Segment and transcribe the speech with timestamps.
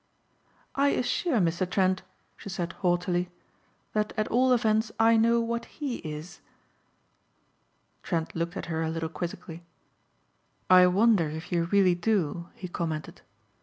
[0.73, 1.69] "I assure Mr.
[1.69, 2.01] Trent,"
[2.35, 3.29] she said haughtily,
[3.93, 6.41] "that at all events I know what he is."
[8.01, 9.61] Trent looked at her a little quizzically.
[10.71, 13.21] "I wonder if you really do," he commented.